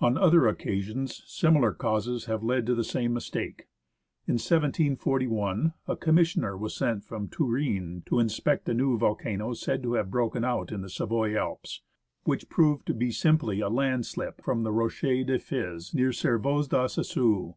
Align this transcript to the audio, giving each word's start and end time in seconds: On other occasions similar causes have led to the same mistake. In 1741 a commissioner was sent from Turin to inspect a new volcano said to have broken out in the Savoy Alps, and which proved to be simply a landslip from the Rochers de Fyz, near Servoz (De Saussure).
On 0.00 0.16
other 0.16 0.46
occasions 0.46 1.24
similar 1.26 1.72
causes 1.72 2.26
have 2.26 2.44
led 2.44 2.64
to 2.66 2.76
the 2.76 2.84
same 2.84 3.12
mistake. 3.12 3.66
In 4.28 4.34
1741 4.34 5.72
a 5.88 5.96
commissioner 5.96 6.56
was 6.56 6.76
sent 6.76 7.02
from 7.02 7.26
Turin 7.26 8.04
to 8.06 8.20
inspect 8.20 8.68
a 8.68 8.72
new 8.74 8.96
volcano 8.96 9.52
said 9.54 9.82
to 9.82 9.94
have 9.94 10.12
broken 10.12 10.44
out 10.44 10.70
in 10.70 10.82
the 10.82 10.88
Savoy 10.88 11.34
Alps, 11.36 11.82
and 12.24 12.30
which 12.30 12.48
proved 12.48 12.86
to 12.86 12.94
be 12.94 13.10
simply 13.10 13.58
a 13.58 13.68
landslip 13.68 14.40
from 14.44 14.62
the 14.62 14.70
Rochers 14.70 15.26
de 15.26 15.40
Fyz, 15.40 15.92
near 15.92 16.10
Servoz 16.12 16.68
(De 16.68 16.88
Saussure). 16.88 17.56